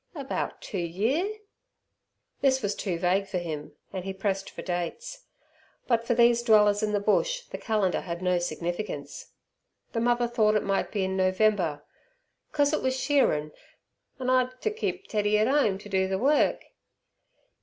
[0.15, 1.31] "About two year."
[2.41, 5.27] This was too vague for him, and he pressed for dates.
[5.85, 9.33] But for these dwellers in the bush the calendar had no significance.
[9.93, 11.83] The mother thought it might be in November.
[12.51, 13.51] "Cos it wus shearin',
[14.17, 16.65] an' I'd ter keep Teddy at 'ome ter do ther work."